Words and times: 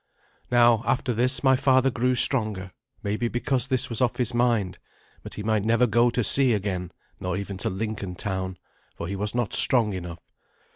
Now 0.49 0.81
after 0.87 1.13
this 1.13 1.43
my 1.43 1.55
father 1.55 1.91
grew 1.91 2.15
stronger, 2.15 2.71
maybe 3.03 3.27
because 3.27 3.67
this 3.67 3.87
was 3.87 4.01
off 4.01 4.17
his 4.17 4.33
mind; 4.33 4.79
but 5.21 5.35
he 5.35 5.43
might 5.43 5.63
never 5.63 5.85
go 5.85 6.09
to 6.09 6.23
sea 6.23 6.53
again, 6.55 6.91
nor 7.19 7.37
even 7.37 7.57
to 7.59 7.69
Lincoln 7.69 8.15
town, 8.15 8.57
for 8.95 9.07
he 9.07 9.15
was 9.15 9.35
not 9.35 9.53
strong 9.53 9.93
enough. 9.93 10.23